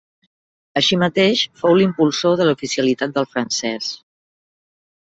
Així 0.81 0.97
mateix 1.03 1.43
fou 1.61 1.77
l'impulsor 1.81 2.35
de 2.41 2.49
l'oficialitat 2.49 3.17
del 3.21 3.31
francès. 3.37 3.97